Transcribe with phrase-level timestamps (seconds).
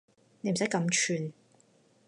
[0.41, 1.31] 你唔使咁串